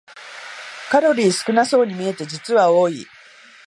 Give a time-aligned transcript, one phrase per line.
[0.89, 3.05] カロリー少なそうに見えて実は多い